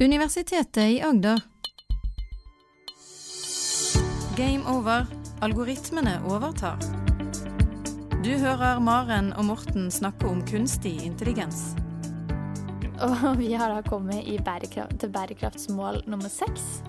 [0.00, 1.40] Universitetet i Agder.
[4.36, 5.06] Game over.
[5.40, 6.80] Algoritmene overtar.
[8.24, 11.76] Du hører Maren og Morten snakke om kunstig intelligens.
[13.06, 16.82] Og vi har da kommet i bærekraft, til bærekraftsmål nummer seks.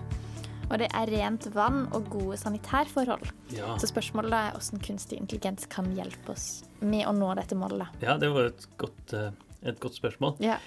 [0.66, 3.22] Og det er rent vann og gode sanitærforhold.
[3.54, 3.76] Ja.
[3.78, 8.02] Så spørsmålet da er hvordan kunstig intelligens kan hjelpe oss med å nå dette målet.
[8.02, 9.30] ja, det var et godt, eh,
[9.68, 10.36] et godt spørsmål.
[10.44, 10.58] Ja.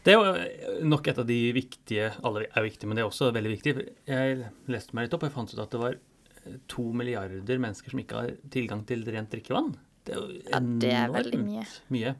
[0.00, 3.26] Det er jo nok et av de viktige Alle er viktige, men det er også
[3.36, 3.74] veldig viktig.
[4.08, 4.38] Jeg
[4.72, 5.98] leste meg litt opp og jeg fant ut at det var
[6.72, 9.74] to milliarder mennesker som ikke har tilgang til rent drikkevann.
[10.08, 11.42] Det er jo Ja, det er veldig
[11.92, 12.14] mye.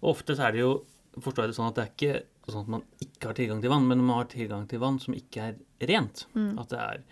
[0.00, 0.72] Og ofte så er det jo
[1.20, 3.72] forstår jeg det sånn at det er ikke sånn at man ikke har tilgang til
[3.72, 6.26] vann, men man har tilgang til vann som ikke er rent.
[6.36, 6.52] Mm.
[6.62, 7.04] At det er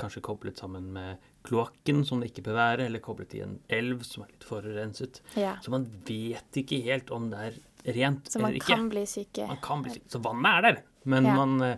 [0.00, 4.02] kanskje koblet sammen med kloakken, som det ikke bør være, eller koblet i en elv
[4.06, 5.22] som er litt forurenset.
[5.38, 5.56] ja.
[5.62, 8.76] Så man vet ikke helt om det er rent Så man eller ikke.
[8.76, 9.46] kan bli syke.
[9.48, 10.06] Man kan bli syk.
[10.12, 10.82] Så vannet er der.
[11.04, 11.34] Men Ja.
[11.34, 11.76] man, eh,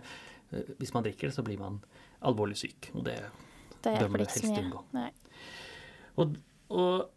[0.79, 1.83] hvis man drikker det, så blir man
[2.21, 2.91] alvorlig syk.
[2.93, 3.19] Og det,
[3.83, 4.83] bør man så helst unngå.
[6.17, 6.37] Og,
[6.69, 7.09] og,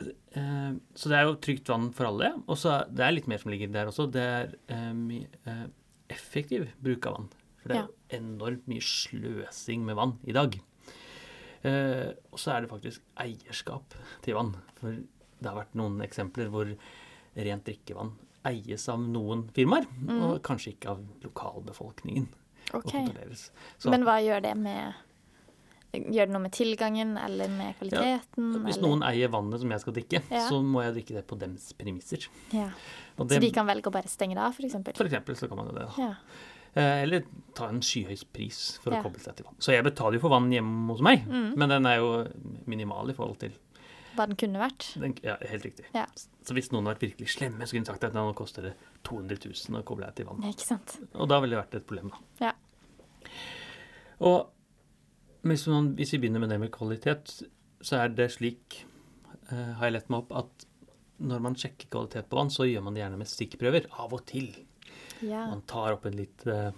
[0.00, 2.42] eh, så det er jo trygt vann for alle.
[2.48, 4.10] Og så det er litt mer som ligger der også.
[4.10, 5.66] Det er eh, eh,
[6.08, 7.28] effektiv bruk av vann.
[7.60, 8.18] For det er ja.
[8.18, 10.58] enormt mye sløsing med vann i dag.
[11.66, 14.54] Eh, og så er det faktisk eierskap til vann.
[14.78, 16.70] For det har vært noen eksempler hvor
[17.44, 18.12] rent drikkevann
[18.48, 22.28] eies av noen firmaer, og kanskje ikke av lokalbefolkningen.
[22.74, 23.06] Okay.
[23.88, 24.94] Men hva gjør det med
[25.90, 28.50] Gjør det noe med tilgangen eller med kvaliteten?
[28.66, 28.82] hvis eller?
[28.88, 30.42] noen eier vannet som jeg skal drikke, Ja.
[30.50, 32.26] så må jeg drikke det på dems premisser.
[32.52, 32.68] ja.
[33.18, 34.74] Og Så de kan velge å bare stenge det av, f.eks.?
[34.74, 35.86] Eksempel så kan man jo det.
[35.88, 35.92] da.
[35.96, 36.14] Ja.
[36.76, 39.00] Eh, Eller ta en skyhøy pris for Ja.
[39.00, 39.56] å koble seg til vann.
[39.58, 41.56] Så jeg betaler jo for vann hjemme hos meg, Mm.
[41.56, 42.28] men den er jo
[42.66, 43.52] minimal i forhold til
[44.18, 44.88] Hva den kunne vært?
[44.98, 45.86] den, Ja, helt riktig.
[45.94, 46.08] Ja.
[46.42, 48.74] Så hvis noen har vært virkelig slemme, så kunne de sagt at nå koster det
[49.06, 50.42] 200 000 å koble deg til vann.
[50.50, 50.96] Ikke sant?
[51.14, 52.48] Og da ville det vært et problem, da.
[52.48, 52.54] Ja.
[54.26, 54.50] Og
[55.46, 57.36] hvis, man, hvis vi begynner med det med kvalitet,
[57.78, 58.80] så er det slik,
[59.52, 60.66] uh, har jeg lett meg opp, at
[61.18, 63.88] når man sjekker kvalitet på vann, så gjør man det gjerne med stikkprøver.
[64.02, 64.50] Av og til.
[65.22, 65.48] Ja.
[65.50, 66.70] Man tar opp en litt eh,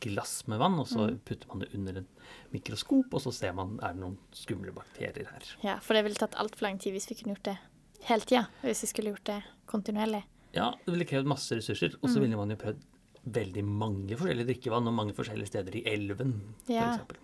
[0.00, 1.18] glass med vann, og så Mm.
[1.24, 2.06] putter man det under en
[2.52, 5.42] mikroskop, og så ser man er det noen skumle bakterier her.
[5.62, 5.78] ja.
[5.80, 7.58] For det ville tatt altfor lang tid hvis vi kunne gjort det
[8.04, 8.48] hele tida.
[8.62, 10.24] Hvis vi skulle gjort det kontinuerlig.
[10.54, 12.20] Ja, det ville krevd masse ressurser, og så Mm.
[12.22, 12.80] ville man jo prøvd
[13.26, 16.96] veldig mange forskjellige drikkevann og mange forskjellige steder i elven, Ja.
[16.98, 17.18] f.eks.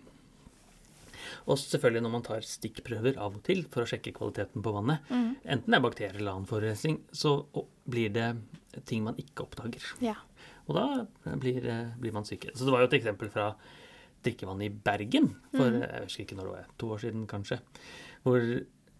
[1.47, 4.99] Og selvfølgelig når man tar stikkprøver av og til for å sjekke kvaliteten på vannet,
[5.09, 5.35] Mm.
[5.45, 7.45] enten det er bakterier eller annen forurensning, så
[7.87, 8.37] blir det
[8.85, 9.81] ting man ikke oppdager.
[10.01, 10.15] Ja.
[10.69, 12.51] Og da blir, eh, blir man syke.
[12.53, 13.55] Så det var jo et eksempel fra
[14.23, 15.81] drikkevannet i Bergen for Mm.
[15.81, 17.59] eh, jeg husker ikke når det var, to år siden kanskje,
[18.23, 18.39] hvor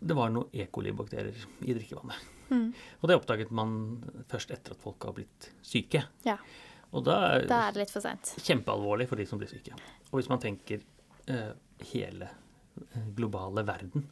[0.01, 0.65] det var noen E.
[0.71, 1.35] coli-bakterier
[1.67, 2.15] i drikkevannet.
[2.49, 2.73] Mm.
[3.03, 6.03] Og det oppdaget man først etter at folk har blitt syke.
[6.25, 6.37] Ja.
[6.91, 8.33] Og da Da er det litt for seint.
[8.41, 9.73] kjempealvorlig for de som blir syke.
[10.11, 10.81] Og hvis man tenker
[11.27, 11.51] eh,
[11.93, 12.29] hele
[12.95, 14.07] eh, globale verden,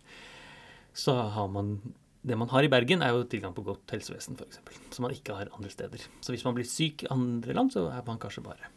[0.93, 1.79] så har man
[2.27, 4.59] Det man har i Bergen, er jo tilgang på godt helsevesen, f.eks.,
[4.95, 6.01] som man ikke har andre steder.
[6.21, 8.71] Så hvis man blir syk i andre land, så er man kanskje bare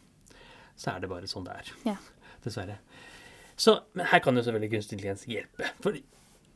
[0.79, 1.71] Så er det bare sånn det er.
[1.89, 1.95] Ja.
[2.45, 2.77] Dessverre.
[3.59, 5.67] Så, men her kan jo selvfølgelig kunstig intelligens hjelpe.
[5.83, 5.97] For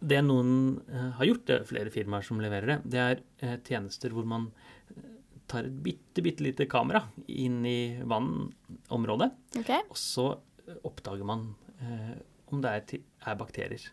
[0.06, 0.54] det noen
[0.90, 4.26] eh, har gjort, det er flere firmaer som leverer det, det er eh, tjenester hvor
[4.30, 4.48] man
[4.96, 5.12] eh,
[5.52, 9.32] tar et bitte, bitte lite kamera inn i vannområdet,
[9.62, 9.84] Okay.
[9.90, 10.26] og så
[10.88, 11.46] oppdager man
[11.82, 12.16] eh,
[12.54, 13.86] om det er, er bakterier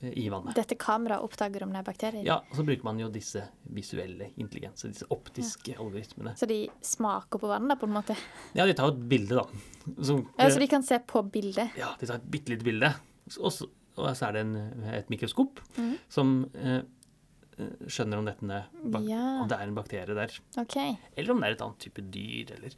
[0.00, 0.54] i vannet.
[0.56, 2.24] Dette kameraet oppdager om det er bakterier.
[2.26, 3.42] Ja, og så bruker man jo disse
[3.74, 6.34] visuelle intelligenser, disse optiske algoritmene.
[6.38, 8.16] Så de smaker på vannet, da, på en måte?
[8.56, 9.94] Ja, de tar et bilde, da.
[10.00, 11.76] Så, Ja, så de kan se på bildet?
[11.80, 12.92] Ja, de tar et bitte lite bilde.
[13.38, 14.56] Og så, og så er det en,
[14.94, 15.92] et mikroskop mm.
[16.10, 16.80] som eh,
[17.60, 18.64] eh, skjønner om, dette,
[19.06, 19.24] Ja.
[19.44, 20.36] om det er en bakterie der.
[20.60, 20.76] OK.
[21.14, 22.76] Eller om det er et annet type dyr, eller,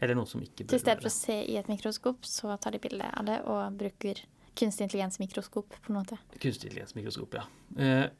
[0.00, 2.56] eller noe som ikke Så i Til stedet for å se i et mikroskop, så
[2.60, 4.22] tar de bilde av det og bruker
[4.56, 6.18] kunstig intelligens-mikroskop, på en måte.
[6.40, 7.44] Kunstig intelligens-mikroskop, ja.
[7.78, 8.10] Eh,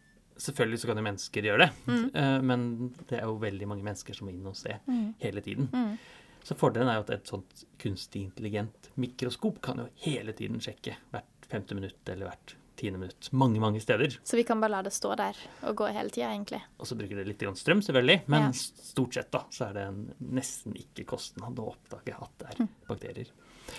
[0.41, 2.10] selvfølgelig så kan jo mennesker gjøre det, Mm.
[2.14, 5.14] eh, men det er jo veldig mange mennesker som må inn og se Mm.
[5.20, 5.68] hele tiden.
[5.72, 5.98] Mm.
[6.42, 10.97] Så fordelen er jo at et sånt kunstig intelligent mikroskop kan jo hele tiden sjekke
[11.12, 13.28] hvert femte minutt eller hvert tiende minutt.
[13.32, 14.16] Mange, mange steder.
[14.24, 16.62] Så vi kan bare la det stå der og gå hele tida, egentlig.
[16.78, 18.50] Og så bruker det litt strøm, selvfølgelig, men Ja.
[18.53, 22.68] stort sett da, så er det en nesten ikke kostnad å oppdage at det er
[22.88, 23.27] bakterier.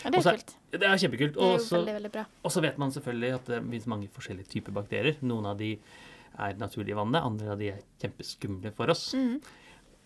[0.03, 0.53] Ja, det er kult.
[0.71, 1.37] Det er kjempekult.
[1.41, 5.17] Og så vet man selvfølgelig at det finnes mange forskjellige typer bakterier.
[5.21, 5.73] Noen av de
[6.39, 9.09] er naturlige i vannet, andre av de er kjempeskumle for oss.
[9.17, 9.41] Mm.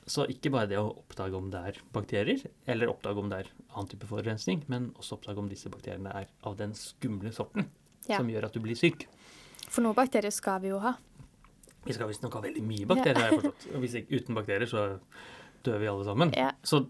[0.05, 3.51] Så ikke bare det å oppdage om det er bakterier, eller oppdage om det er
[3.73, 7.69] annen type forurensning, men også oppdage om disse bakteriene er av den skumle sorten
[8.05, 8.19] Ja.
[8.19, 9.07] som gjør at du blir syk.
[9.65, 10.93] For noen bakterier skal vi jo ha.
[11.85, 13.65] Vi skal visstnok ha veldig mye bakterier, har jeg forstått.
[13.73, 14.83] Og hvis ikke, uten bakterier så
[15.65, 16.33] dør vi alle sammen.
[16.37, 16.51] Ja.
[16.61, 16.83] Så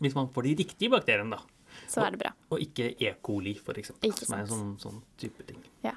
[0.00, 1.44] hvis man får de riktige bakteriene, da.
[1.88, 2.32] Så er det bra.
[2.50, 3.14] Og ikke E.
[3.22, 4.10] coli, for eksempel.
[4.10, 5.58] Ikke Som er en sånn, sånn type ting.
[5.84, 5.92] Ja.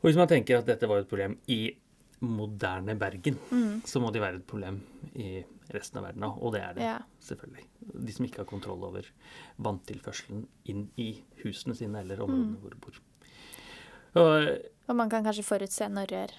[0.00, 1.74] Og hvis man tenker at dette var et problem i
[2.22, 3.80] moderne Bergen, Mm.
[3.84, 4.82] så må det være et problem
[5.16, 5.42] i
[5.72, 6.42] resten av verden òg.
[6.42, 6.98] Og det er det, Ja.
[7.22, 7.64] selvfølgelig.
[8.06, 9.02] De som ikke har kontroll over
[9.58, 12.60] vanntilførselen inn i husene sine eller områdene Mm.
[12.60, 13.00] hvor de bor.
[14.16, 16.30] Og Og man kan kanskje forutse når rør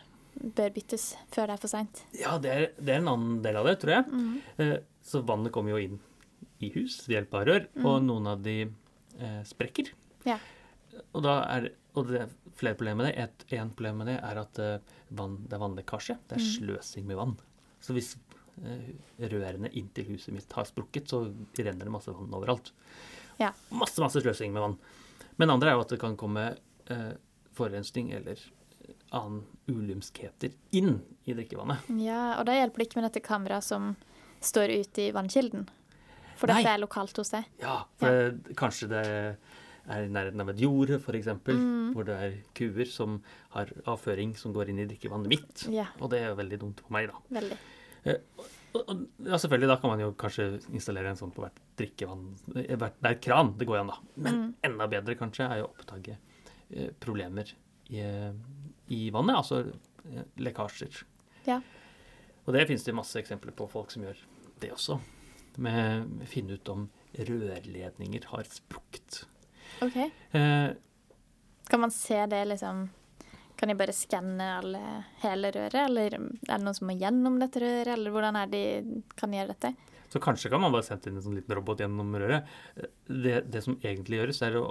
[0.55, 2.03] bør byttes før det er for seint.
[2.19, 4.05] ja, det er, det er en annen del av det, tror jeg.
[4.11, 4.41] Mm.
[4.59, 5.99] Eh, Så vannet kommer jo inn
[6.61, 8.55] i hus ved hjelp av rør, og noen av de
[9.19, 9.91] eh, sprekker.
[9.93, 10.27] Mm.
[10.29, 10.37] Ja.
[11.13, 13.15] Og, da er, og det er flere problemer med det.
[13.23, 16.17] Et en problem med det er at eh, vann, det er vannlekkasje.
[16.27, 16.51] Det er Mm.
[16.57, 17.35] sløsing med vann.
[17.81, 18.11] Så hvis
[18.61, 18.91] eh,
[19.31, 21.23] rørene inntil huset mitt har sprukket, så
[21.57, 22.71] renner det masse vann overalt.
[23.39, 23.53] Ja.
[23.71, 24.77] Masse, masse sløsing med vann.
[25.37, 26.51] Men andre er jo at det kan komme
[26.91, 27.13] eh,
[27.57, 28.37] forurensning eller
[29.11, 31.87] annen ulymskheter inn i drikkevannet.
[32.03, 33.95] Ja, og da hjelper det ikke med dette kameraet som
[34.43, 35.65] står ute i vannkilden.
[36.41, 37.45] For dette er lokalt hos deg.
[37.61, 39.01] Ja, for Det, kanskje det
[39.91, 41.93] er i nærheten av et jorde, f.eks., Mm.
[41.95, 43.19] hvor det er kuer som
[43.55, 45.63] har avføring som går inn i drikkevannet mitt.
[45.73, 47.21] Ja, Og det er veldig dumt for meg, da.
[47.39, 47.57] veldig.
[48.73, 52.21] Og, og, ja, selvfølgelig, da kan man jo kanskje installere en sånn på hvert drikkevann
[52.55, 53.49] eh, hvert, Hver kran.
[53.59, 53.97] Det går an, da.
[54.15, 54.53] Men Mm.
[54.63, 56.15] enda bedre kanskje er jo å oppdage
[56.71, 57.51] eh, problemer
[57.91, 57.99] i,
[58.95, 59.59] i vannet, altså
[60.07, 61.01] eh, lekkasjer.
[61.45, 61.59] Ja.
[62.47, 64.17] Og det finnes det masse eksempler på folk som gjør
[64.61, 64.99] det også.
[65.57, 66.85] Med, å finne ut om
[67.17, 69.23] rørledninger har sprukket.
[69.81, 69.97] OK.
[70.31, 70.69] Eh,
[71.71, 72.89] Kan man se det, liksom
[73.55, 74.47] Kan de bare skanne
[75.21, 78.61] hele røret, eller er det noen som må gjennom dette røret, eller hvordan er det
[78.87, 79.73] de kan gjøre dette?
[80.11, 82.43] så kanskje kan man bare sende inn en sånn liten robot gjennom røret.
[83.07, 84.65] Det, det som egentlig gjøres, er å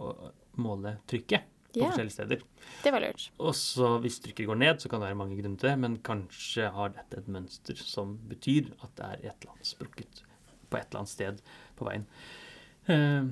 [0.60, 2.42] måle trykket på Ja, forskjellige steder.
[2.82, 3.30] det var lurt.
[3.40, 5.96] Og så hvis trykket går ned, så kan det være mange grunner til det, men
[6.04, 10.20] kanskje har dette et mønster som betyr at det er et eller annet sprukket
[10.70, 11.40] på et eller annet sted
[11.78, 12.06] på veien.
[12.90, 13.30] Eh,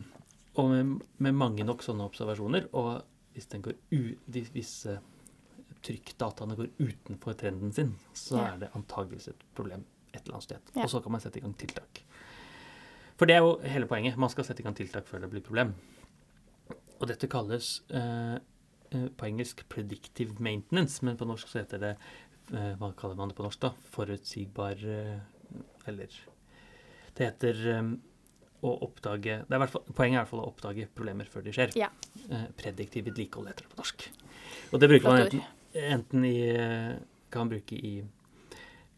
[0.58, 3.04] og med, med mange nok sånne observasjoner, og
[3.34, 4.72] hvis, den går u, de, hvis
[5.86, 10.72] trykkdataene går utenfor trenden sin, så er det antageligvis et problem et eller annet sted.
[10.74, 12.02] Og så kan man sette i gang tiltak.
[13.18, 14.18] For det er jo hele poenget.
[14.20, 15.74] Man skal sette i gang tiltak før det blir problem.
[16.98, 18.38] Og dette kalles eh,
[18.94, 21.92] eh, på engelsk 'predictive maintenance', men på norsk så heter det
[22.54, 23.72] eh, Hva kaller man det på norsk, da?
[23.94, 25.20] Forutsigbar eh,
[25.86, 26.08] Eller
[27.18, 27.92] Det heter um,
[28.62, 31.44] å oppdage det er hvert fall, Poenget er i hvert fall å oppdage problemer før
[31.46, 31.74] de skjer.
[31.78, 31.88] Ja.
[32.30, 34.06] Uh, prediktiv vedlikehold heter det på norsk.
[34.72, 35.42] Og det bruker man enten,
[35.78, 36.94] enten i eh,
[37.32, 37.92] Kan man bruke i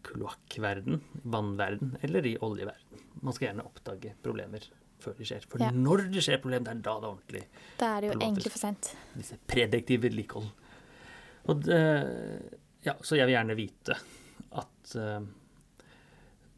[0.07, 3.03] kloakkverden, vannverden eller i oljeverden.
[3.21, 4.65] Man skal gjerne oppdage problemer
[5.01, 5.45] før de skjer.
[5.49, 5.71] For Ja.
[5.73, 7.45] når det skjer problem, det er da det er ordentlig
[7.79, 8.95] Da er det jo egentlig for sent.
[9.17, 10.49] disse prediktive vedlikehold.
[11.49, 11.81] Og det,
[12.85, 13.97] ja, så jeg vil gjerne vite
[14.53, 15.21] at eh,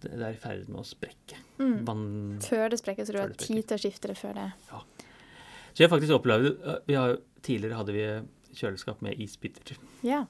[0.03, 1.39] det er i ferd med å sprekke.
[1.59, 1.77] Mm.
[1.89, 2.05] Vann...
[2.45, 4.83] Før det sprekker, så du har tid til å skifte det før det Ja.
[5.73, 8.03] Så jeg har faktisk opplevd eh, vi har, Tidligere hadde vi
[8.59, 9.79] kjøleskap med isbiter.
[10.07, 10.25] Ja,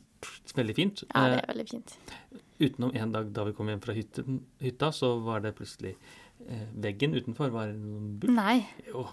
[0.54, 1.00] Veldig fint.
[1.10, 1.96] ja det Eh, er veldig fint.
[2.62, 5.96] utenom en dag da vi kom hjem fra hytten, hytta, så var det plutselig
[6.46, 8.30] eh, Veggen utenfor var noen bull.
[8.36, 8.60] Nei.
[8.86, 9.08] Jo.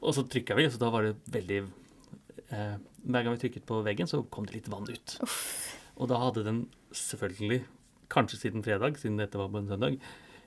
[0.00, 1.60] Og så trykka vi, så da var det veldig
[2.50, 2.76] eh,
[3.06, 5.16] Hver gang vi trykket på veggen, så kom det litt vann ut.
[5.22, 5.38] Uff.
[5.96, 7.62] Og da hadde den selvfølgelig,
[8.10, 9.96] kanskje siden fredag, siden dette var på en søndag,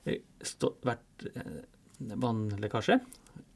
[0.04, 1.60] eh, stå, vært eh,
[2.00, 2.98] vannlekkasje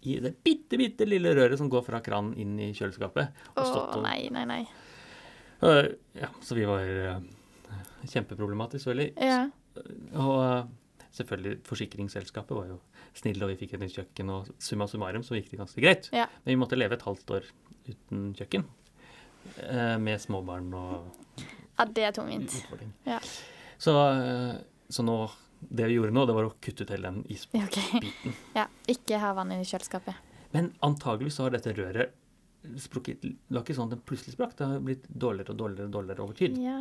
[0.09, 3.35] i det bitte, bitte lille røret som går fra kranen inn i kjøleskapet.
[3.55, 4.61] Og Å stått og, nei, nei, nei.
[5.59, 7.17] Uh, ja, så vi var uh,
[8.07, 9.11] kjempeproblematisk, selvfølgelig.
[9.19, 9.41] Ja.
[10.23, 10.69] Og uh,
[11.19, 12.79] selvfølgelig, forsikringsselskapet var jo
[13.19, 16.11] snille, og vi fikk et nytt kjøkken, og summa summarum så gikk det ganske greit.
[16.15, 16.29] Ja.
[16.45, 17.51] Men vi måtte leve et halvt år
[17.89, 18.67] uten kjøkken.
[19.67, 21.43] eh, Med småbarn og
[21.79, 22.55] ja, det er tungvint.
[23.07, 23.19] Ja.
[23.79, 24.57] Så, eh,
[24.89, 25.31] så nå
[25.61, 27.67] Det vi gjorde nå, det var å kutte ut hele den isbiten.
[27.67, 28.13] Okay.
[28.59, 30.15] Ja, ikke ha vann i kjøleskapet.
[30.55, 32.15] Men antagelig så har dette røret
[32.79, 35.89] sprukket Det var ikke sånn at den plutselig sprakk, det har blitt dårligere og dårligere
[35.91, 36.57] og dårligere over tid.
[36.63, 36.79] Ja.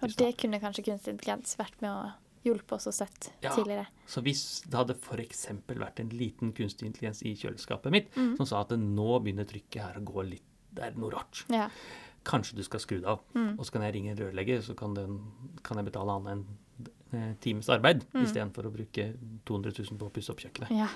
[0.00, 0.32] Og det da.
[0.38, 2.12] kunne kanskje kunstig intelligens vært med å
[2.46, 3.52] hjelpe oss og sett Ja.
[3.54, 3.86] tidligere.
[4.06, 5.46] Så hvis det hadde f.eks.
[5.68, 8.36] vært en liten kunstig intelligens i kjøleskapet mitt Mm.
[8.36, 10.42] som sa at nå begynner trykket her å gå litt
[10.74, 11.44] Det er noe rart.
[11.52, 11.68] Ja.
[12.24, 13.20] Kanskje du skal skru det av.
[13.34, 13.56] Mm.
[13.58, 15.16] Og så kan jeg ringe en rørlegger, så kan, den,
[15.66, 16.44] kan jeg betale han en
[17.12, 18.22] eh, times arbeid Mm.
[18.24, 19.08] istedenfor å bruke
[19.44, 20.70] 200 000 på å pusse opp kjøkkenet.
[20.70, 20.88] ja.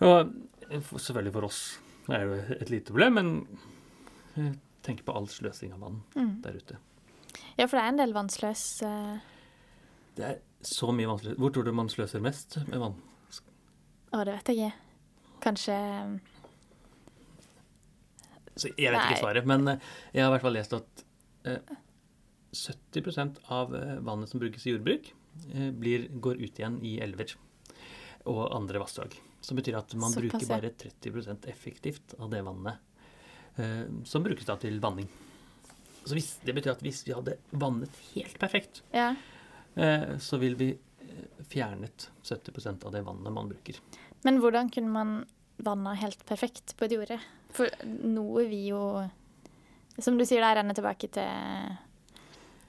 [0.00, 0.30] Og
[0.70, 1.62] eh, selvfølgelig for oss
[2.08, 4.52] er det jo et lite problem, men
[4.86, 6.40] tenk på all sløsing av vann Mm.
[6.42, 6.76] der ute.
[7.58, 9.18] ja, for det er en del vannsløs uh...
[10.16, 11.36] Det er så mye vannsløs.
[11.38, 12.94] Hvor tror du man sløser mest med vann?
[14.12, 14.72] Å, det vet jeg ikke.
[15.44, 15.74] Kanskje
[18.58, 19.04] Så jeg vet Nei.
[19.12, 21.04] ikke svaret, men eh, jeg har i hvert fall lest at
[21.46, 21.76] eh,
[22.52, 25.12] 70 av eh, vannet som brukes i jordbruk,
[25.54, 27.36] eh, blir, går ut igjen i elver.
[28.28, 29.14] og andre vassdrag.
[29.40, 32.76] Som betyr at man Såpass, bruker bare 30% effektivt av det vannet
[33.56, 35.06] eh, som brukes da til vanning.
[36.04, 39.14] Så hvis, det betyr at hvis vi hadde vannet helt perfekt, Ja.
[40.18, 40.72] så vil vi
[41.48, 43.76] fjernet 70% av det vannet man bruker.
[44.26, 45.12] Men hvordan kunne man
[45.62, 47.20] vanna helt perfekt på et jorde?
[47.58, 48.82] For noe vi jo
[49.98, 51.74] Som du sier, det renner tilbake til,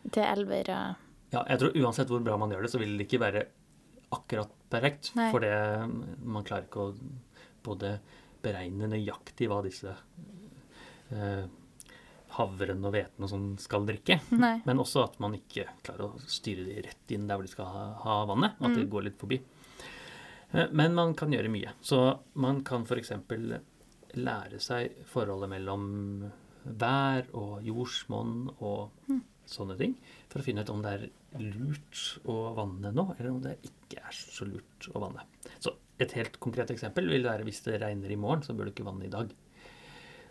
[0.09, 3.05] til elver og Ja, jeg tror uansett hvor bra man gjør det, så vil det
[3.05, 3.43] ikke være
[4.09, 5.11] akkurat perfekt.
[5.13, 5.27] Nei.
[5.29, 5.53] For det,
[6.25, 6.95] man klarer ikke å
[7.61, 7.91] både
[8.41, 9.93] beregne nøyaktig hva disse
[11.13, 11.45] eh,
[12.39, 14.19] havren og hveten og sånn skal drikke.
[14.41, 14.55] Nei.
[14.65, 17.71] Men også at man ikke klarer å styre de rett inn der hvor de skal
[17.73, 18.57] ha, ha vannet.
[18.59, 18.77] At mm.
[18.79, 19.39] det går litt forbi.
[20.51, 21.73] Eh, Men man kan gjøre mye.
[21.81, 22.01] Så
[22.41, 23.13] man kan f.eks.
[24.15, 26.31] lære seg forholdet mellom
[26.65, 29.21] vær og jordsmonn og Mm.
[29.47, 29.95] sånne ting.
[30.29, 33.97] For å finne ut om det er lurt å vanne nå, eller om det ikke
[34.05, 35.23] er så lurt å vanne.
[35.59, 38.71] Så et helt konkret eksempel vil være hvis det regner i morgen, så bør du
[38.71, 39.31] ikke vanne i dag.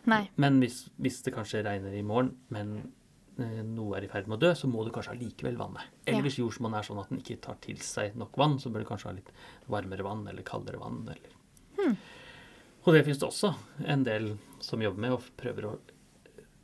[0.06, 0.28] Nei.
[0.36, 2.92] Men hvis, hvis det kanskje regner i morgen, men
[3.38, 5.82] eh, noe er i ferd med å dø, så må du kanskje allikevel vanne.
[6.06, 6.22] Eller Ja.
[6.22, 8.88] hvis jordsmonnet er sånn at den ikke tar til seg nok vann, så bør du
[8.88, 9.30] kanskje ha litt
[9.68, 11.02] varmere vann eller kaldere vann.
[11.06, 11.34] Eller.
[12.88, 13.50] Og det finnes det også
[13.92, 14.30] en del
[14.64, 15.72] som jobber med og prøver å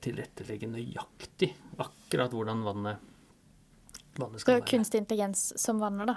[0.04, 1.50] tilrettelegge nøyaktig
[1.80, 3.02] akkurat hvordan vannet,
[4.20, 4.68] vannet skal være.
[4.70, 6.16] kunstig intelligens som vanner, da.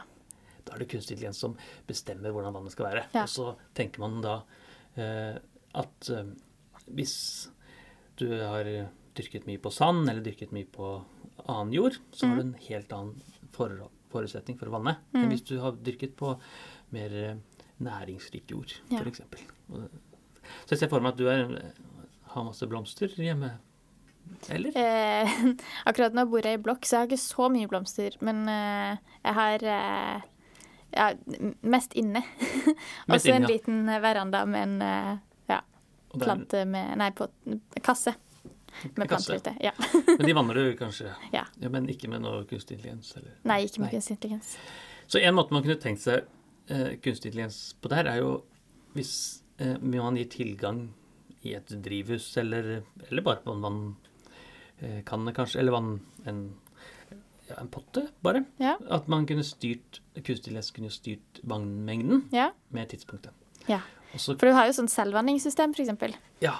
[0.67, 1.55] Da er det kunstig intelligens som
[1.87, 3.03] bestemmer hvordan vannet skal være.
[3.15, 3.25] Ja.
[3.25, 4.37] Og så tenker man da
[4.99, 5.37] eh,
[5.79, 6.31] at eh,
[6.87, 7.15] hvis
[8.19, 8.67] du har
[9.17, 10.93] dyrket mye på sand, eller dyrket mye på
[11.47, 13.75] annen jord, så har du en helt annen for
[14.11, 15.31] forutsetning for å vanne enn Mm.
[15.33, 16.35] hvis du har dyrket på
[16.95, 17.37] mer eh,
[17.83, 18.99] næringsrik jord, Ja.
[19.03, 19.21] f.eks.
[19.67, 21.55] Så jeg ser for meg at du er,
[22.33, 23.53] har masse blomster hjemme.
[24.51, 24.75] Eller?
[24.75, 25.37] Eh,
[25.89, 28.17] akkurat nå bor jeg i blokk, så jeg har ikke så mye blomster.
[28.25, 30.27] Men eh, jeg har eh,
[30.97, 31.09] ja,
[31.61, 32.23] mest inne.
[33.07, 33.51] Også en ja.
[33.51, 35.11] liten veranda med en eh,
[35.53, 35.61] ja,
[36.15, 37.29] plante med Nei, på
[37.83, 38.15] kasse
[38.95, 39.55] med planter ute.
[39.59, 39.71] Ja.
[40.17, 41.13] Men de vanner du kanskje?
[41.31, 41.45] Ja.
[41.69, 43.15] Men ikke med noe kunstig intelligens?
[43.17, 43.33] Eller?
[43.47, 43.95] Nei, ikke med Nei.
[43.97, 44.53] kunstig intelligens.
[45.07, 46.27] Så en måte man kunne tenkt seg
[46.69, 48.31] eh, kunstig intelligens på der, er jo
[48.97, 49.13] hvis
[49.57, 50.87] eh, man gi tilgang
[51.47, 55.91] i et drivhus, eller, eller bare på en vannkanne, kanskje, eller vann,
[56.25, 56.41] en,
[57.47, 58.43] ja, en potte, bare.
[58.61, 58.75] Ja.
[58.89, 62.51] At man kunne styrt, kunstig kunne styrt vannmengden ja.
[62.75, 63.35] med tidspunktet.
[63.67, 63.81] Ja.
[64.15, 66.15] Også, For du har jo sånn selvvanningssystem, for eksempel.
[66.43, 66.59] ja,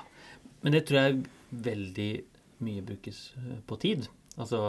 [0.62, 1.20] men det tror jeg
[1.64, 2.12] veldig
[2.66, 4.08] mye brukes eh, på tid.
[4.38, 4.60] Altså,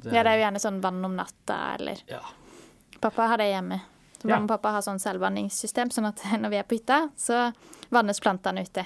[0.00, 2.22] det, Ja, det er jo gjerne sånn vann om natta, eller ja,
[2.98, 3.78] Pappa har det hjemme.
[4.18, 4.34] Så Ja.
[4.36, 7.52] mamma og pappa har sånn selvvanningssystem, sånn at når vi er på hytta, så
[7.94, 8.84] vannes plantene ute.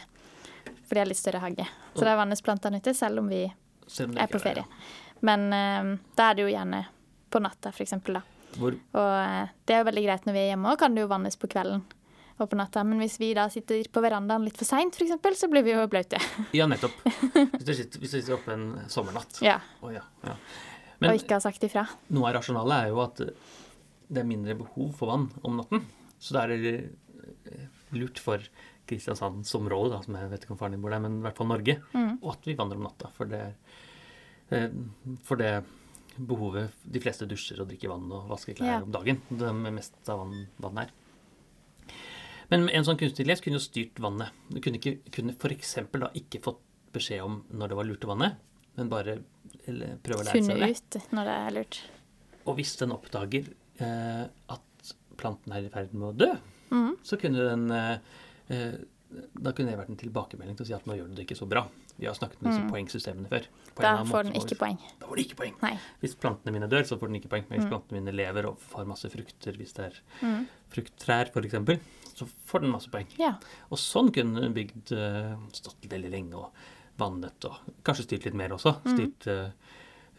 [0.86, 1.64] For de har litt større hage.
[1.96, 3.46] Så da vannes plantene ute, selv om vi
[3.86, 4.64] selv om er på ferie.
[5.24, 6.82] Men uh, da er det jo gjerne
[7.32, 8.22] på natta, eksempel, da.
[8.58, 11.00] Hvor, Og uh, det er jo veldig greit når vi er hjemme òg, kan det
[11.06, 11.80] jo vannes på kvelden
[12.42, 12.82] og på natta.
[12.84, 15.86] Men hvis vi da sitter på verandaen litt for seint, f.eks., så blir vi jo
[15.88, 16.18] blaute.
[16.58, 16.92] ja, nettopp.
[17.06, 19.40] Hvis du sitter, hvis du sitter oppe en sommernatt.
[19.44, 20.36] Ja, Oh, ja, ja.
[21.08, 21.86] og ikke har sagt ifra.
[22.10, 23.22] noe av rasjonalet er jo at
[24.12, 25.85] det er mindre behov for vann om natten.
[26.23, 26.75] Så da er det
[27.49, 27.66] eh,
[27.97, 28.42] lurt for
[28.87, 31.49] Kristiansandsområdet, da, som jeg vet ikke om faren din bor der, men i hvert fall
[31.49, 32.19] Norge, Mm.
[32.23, 33.11] og at vi vandrer om natta.
[33.16, 33.42] For det,
[34.50, 34.69] eh,
[35.25, 35.52] for det
[36.19, 38.83] behovet De fleste dusjer og drikker vann og vasker klær Ja.
[38.83, 39.23] om dagen.
[39.31, 40.90] Det er mest av vann, vann her.
[42.50, 44.28] Men en sånn kunstig les kunne jo styrt vannet.
[44.50, 45.75] Du kunne, ikke, kunne f.eks.
[45.92, 46.61] da ikke fått
[46.92, 48.37] beskjed om når det var lurt å vanne,
[48.76, 49.23] men bare
[49.66, 51.78] eller, prøve å lære seg Funnet ut når det er lurt.
[52.45, 53.49] Og hvis den oppdager
[53.79, 56.31] eh, at planten er i ferd med å dø,
[56.73, 56.91] mm.
[57.07, 57.99] så kunne den eh,
[58.49, 58.75] eh,
[59.12, 61.37] Da kunne det vært en tilbakemelding til å si at nå gjør du det ikke
[61.37, 61.67] så bra.
[61.99, 62.71] Vi har snakket med disse mm.
[62.73, 63.45] poengsystemene før.
[63.76, 64.79] På Da får den ikke poeng.
[65.00, 65.59] Da får den ikke poeng.
[65.61, 65.73] Nei.
[66.00, 67.45] Hvis plantene mine dør, så får den ikke poeng.
[67.50, 67.73] Men hvis Mm.
[67.75, 70.47] plantene mine lever og har masse frukter, hvis det er Mm.
[70.73, 71.81] frukttrær f.eks.,
[72.17, 73.07] så får den masse poeng.
[73.21, 73.35] Ja.
[73.71, 76.50] Og sånn kunne den bygd eh, stått veldig lenge og
[76.99, 78.79] vannet og kanskje styrt litt mer også.
[78.85, 78.97] Mm.
[78.97, 79.52] Styrt eh,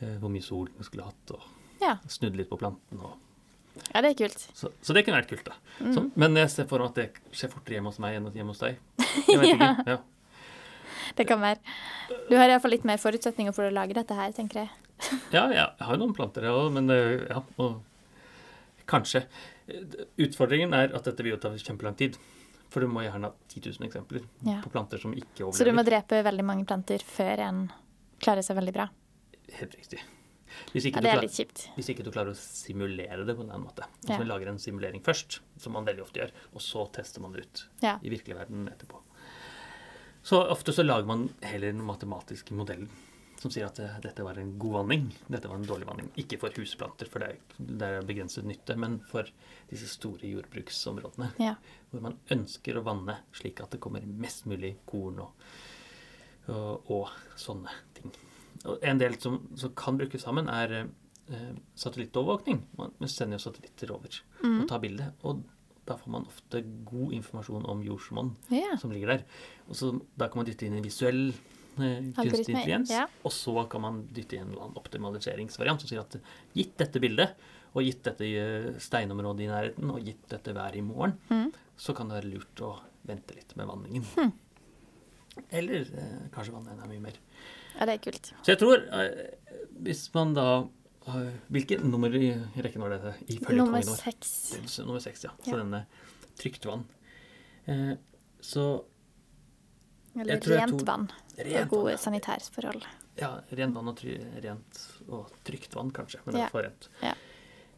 [0.04, 1.42] uh, hvor mye sol den skulle hatt og
[1.82, 1.98] Ja.
[2.08, 3.00] snudd litt på planten.
[3.02, 3.18] og
[3.94, 4.44] ja, det er kult.
[4.54, 5.56] Så, så det kunne vært kult, da.
[5.80, 5.94] Mm.
[5.96, 8.54] Så, Men jeg ser for meg at det skjer fortere hjemme hos meg enn hjemme
[8.54, 8.78] hos deg.
[9.30, 9.70] Jeg vet ikke.
[9.90, 9.98] Ja.
[11.18, 11.60] Det kan være.
[12.30, 14.70] Du har iallfall litt mer forutsetninger for å lage dette her, tenker jeg.
[15.34, 17.42] ja, ja, jeg har jo noen planter, jeg òg, men eh, ja.
[17.62, 17.82] Og
[18.90, 19.26] kanskje.
[20.24, 22.18] Utfordringen er at dette vil jo ta kjempelang tid.
[22.74, 24.58] For du må gjerne ha 10 000 eksempler Ja.
[24.64, 25.60] på planter som ikke overlever.
[25.60, 27.60] Så du må drepe veldig mange planter før en
[28.24, 28.88] klarer seg veldig bra.
[29.60, 30.00] Helt riktig.
[30.74, 31.70] Hvis ikke, Ja, det er litt kjipt.
[31.76, 33.64] hvis ikke du klarer å simulere det på en måten.
[33.64, 33.84] måte.
[34.04, 34.18] Altså Ja.
[34.18, 37.42] vi lager en simulering først, som man veldig ofte gjør, og så tester man det
[37.46, 37.98] ut Ja.
[38.04, 39.00] i virkelig verden etterpå.
[40.24, 42.88] Så ofte så lager man heller en matematisk modell
[43.44, 46.10] som sier at eh, dette var en god vanning, dette var en dårlig vanning.
[46.16, 49.28] Ikke for husplanter, for det er, det er begrenset nytte, men for
[49.70, 51.34] disse store jordbruksområdene.
[51.40, 51.56] Ja.
[51.92, 55.34] Hvor man ønsker å vanne slik at det kommer mest mulig korn og,
[56.48, 58.12] og, og sånne ting.
[58.82, 60.72] En del som, som kan brukes sammen, er
[61.30, 62.62] eh, satellittovervåkning.
[62.78, 64.62] Man man sender jo satellitter over Mm.
[64.62, 65.14] og tar bilde.
[65.24, 65.44] Og
[65.86, 68.78] da får man ofte god informasjon om jordsmonn yeah.
[68.80, 69.24] som ligger der.
[69.68, 71.34] Og så Da kan man dytte inn en visuell
[71.80, 72.90] eh, kunstig intelligens.
[72.90, 73.08] ja.
[73.26, 76.16] Og så kan man dytte inn en optimaliseringsvariant som sier at
[76.56, 77.36] gitt dette bildet,
[77.76, 81.52] og gitt dette eh, steinområdet i nærheten, og gitt dette været i morgen, Mm.
[81.76, 84.04] så kan det være lurt å vente litt med vanningen.
[84.16, 84.32] Mm.
[85.52, 87.18] Eller eh, kanskje vanne enda mye mer.
[87.80, 88.32] Ja, det er kult.
[88.42, 90.48] Så jeg tror, eh, hvis man da
[91.08, 93.16] eh, Hvilket nummer i rekken var dette?
[93.28, 94.32] I Nummer seks.
[94.80, 95.34] Nummer seks, ja.
[95.44, 95.58] Så Ja.
[95.64, 95.86] denne
[96.40, 96.86] trygt vann.
[97.66, 97.96] Eh,
[98.42, 98.86] så
[100.16, 102.84] Eller rent tok- vann rent og gode sanitærforhold.
[103.20, 106.20] Ja, rent vann og, try, rent og trygt vann, kanskje.
[106.26, 106.90] Men det er for rent.
[107.02, 107.14] Ja.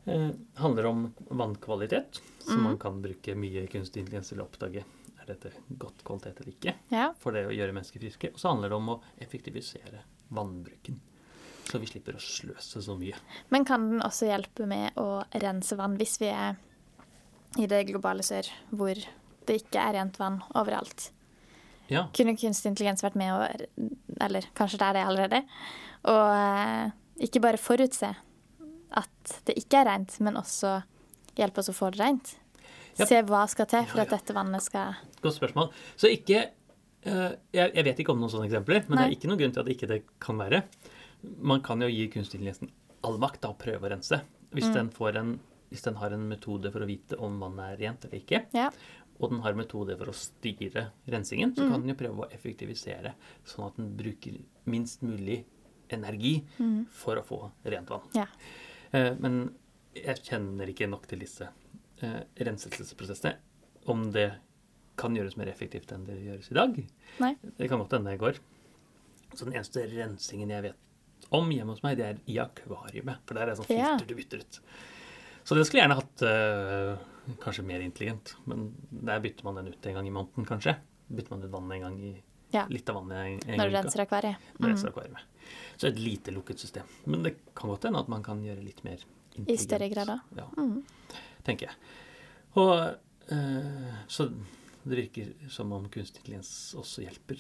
[0.06, 2.64] Eh, handler om vannkvalitet, som mm.
[2.64, 4.84] man kan bruke mye kunstig intelligens til å oppdage
[5.26, 5.52] er dette
[5.82, 7.10] godt kvalitet eller ikke, Ja.
[7.20, 8.32] for det å gjøre mennesker friske.
[8.34, 10.00] Og så handler det om å effektivisere
[10.32, 11.00] vannbruken,
[11.66, 13.16] så vi slipper å sløse så mye.
[13.50, 16.56] Men kan den også hjelpe med å rense vann hvis vi er
[17.58, 18.94] i det globale sør, hvor
[19.46, 21.12] det ikke er rent vann overalt?
[21.88, 23.68] Ja, Kunne kunstig intelligens vært med å
[24.20, 25.42] Eller kanskje det er det allerede.
[26.10, 26.92] Og eh,
[27.28, 28.10] ikke bare forutse
[28.96, 30.80] at det ikke er rent, men også
[31.38, 32.36] hjelpe oss å få det rent.
[32.98, 33.06] Ja.
[33.06, 35.72] Se hva skal til for at dette vannet skal godt spørsmål.
[36.00, 36.40] Så ikke
[37.06, 39.66] eh, jeg, vet ikke om noen sånne eksempler, men det er ikke noen grunn til
[39.66, 40.64] at ikke det kan være.
[41.42, 42.72] Man kan jo gi kunstig intelligens
[43.06, 44.22] all makt til å prøve å rense.
[44.56, 44.74] Hvis, Mm.
[44.74, 45.40] den får en,
[45.70, 48.70] hvis den har en metode for å vite om vannet er rent eller ikke, Ja.
[49.20, 51.56] og den har metode for å styre rensingen, Mm.
[51.56, 53.14] så kan den jo prøve å effektivisere,
[53.46, 55.44] sånn at den bruker minst mulig
[55.90, 56.44] energi
[56.90, 58.02] for å få rent vann.
[58.14, 58.16] Mm.
[58.16, 58.26] Ja.
[58.94, 59.54] Eh, men
[59.94, 61.48] jeg kjenner ikke nok til disse
[62.02, 63.36] eh, renselsesprosessene.
[63.88, 64.32] Om det
[64.98, 66.76] kan gjøres mer effektivt enn det gjøres i dag.
[67.24, 67.34] Nei.
[67.58, 68.40] Det kan godt hende det går.
[69.36, 70.82] Så den eneste rensingen jeg vet
[71.34, 73.08] om hjemme hos meg, det er i akvariet.
[73.26, 74.60] For der er det sånn filter du bytter ut.
[75.46, 78.36] Så den skulle jeg gjerne hatt eh, kanskje mer intelligent.
[78.50, 80.76] Men der bytter man den ut en gang i måneden, kanskje.
[81.10, 82.14] Bytter man ut vannet en gang i
[82.54, 82.64] Ja.
[82.72, 84.38] Litt av vannet en, en Når du renser akvariet.
[84.60, 84.68] Mm.
[84.70, 85.24] renser akvariet.
[85.78, 86.86] Så et lite lukket system.
[87.06, 89.02] Men det kan godt hende at man kan gjøre litt mer
[89.36, 89.50] intelligent.
[89.50, 90.20] I større grad, da.
[90.38, 90.84] Ja, Mm.
[91.44, 91.76] tenker jeg.
[92.56, 92.96] Og
[93.34, 94.30] eh, så
[94.92, 97.40] det virker som om kunstig intelligens også hjelper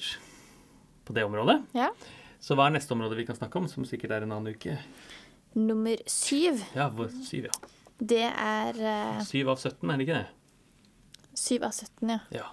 [1.05, 1.59] på det området.
[1.77, 1.89] Ja.
[2.41, 4.77] Så hva er neste område vi kan snakke om, som sikkert er en annen uke?
[5.55, 7.69] Nummer syv, Ja, hvor, syv, ja.
[8.01, 10.27] det er uh, Syv av 17, er det ikke det?
[11.35, 12.19] syv av 17, ja.
[12.31, 12.45] Ja.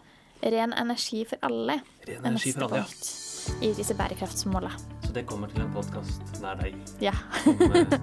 [0.42, 1.76] Ren energi for alle
[2.06, 3.60] Ren er energi for alle, ja.
[3.62, 4.70] i disse bærekraftsmåla.
[5.06, 7.12] Så det kommer til en podkast nær deg Ja.
[7.46, 7.98] om uh,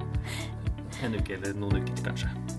[1.04, 2.59] en uke eller noen uker til, kanskje.